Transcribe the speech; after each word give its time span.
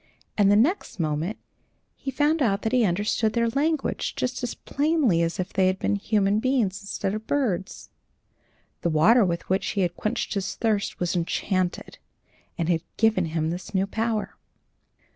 And 0.35 0.49
the 0.49 0.55
next 0.55 0.99
moment 0.99 1.37
he 1.95 2.09
found 2.09 2.41
out 2.41 2.63
that 2.63 2.71
he 2.71 2.85
understood 2.85 3.33
their 3.33 3.49
language 3.49 4.15
just 4.15 4.41
as 4.41 4.55
plainly 4.55 5.21
as 5.21 5.39
if 5.39 5.53
they 5.53 5.67
had 5.67 5.77
been 5.77 5.95
human 5.95 6.39
beings 6.39 6.81
instead 6.81 7.13
of 7.13 7.27
birds. 7.27 7.91
The 8.81 8.89
water 8.89 9.23
with 9.23 9.47
which 9.47 9.67
he 9.67 9.81
had 9.81 9.95
quenched 9.95 10.33
his 10.33 10.55
thirst 10.55 10.99
was 10.99 11.15
enchanted, 11.15 11.99
and 12.57 12.67
had 12.67 12.81
given 12.97 13.25
him 13.25 13.51
this 13.51 13.75
new 13.75 13.85
power. 13.85 14.35